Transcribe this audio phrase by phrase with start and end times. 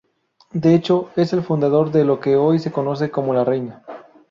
[0.51, 3.83] De hecho, es el fundador de lo que hoy se conoce como La Reina.